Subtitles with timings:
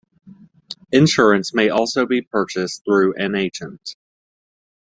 [0.91, 3.95] Insurance may also be purchased through an agent.